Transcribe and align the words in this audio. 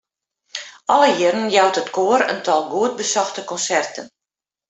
Alle 0.93 1.07
jierren 1.17 1.45
jout 1.55 1.79
it 1.81 1.89
koar 1.97 2.21
in 2.31 2.39
tal 2.45 2.63
goed 2.73 2.93
besochte 2.99 3.41
konserten. 3.51 4.05